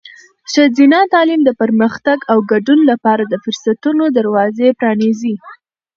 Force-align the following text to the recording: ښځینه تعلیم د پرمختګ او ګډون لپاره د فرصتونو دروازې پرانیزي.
ښځینه 0.51 0.99
تعلیم 1.13 1.41
د 1.45 1.49
پرمختګ 1.61 2.19
او 2.31 2.37
ګډون 2.51 2.79
لپاره 2.91 3.23
د 3.27 3.33
فرصتونو 3.43 4.03
دروازې 4.17 4.67
پرانیزي. 4.79 5.35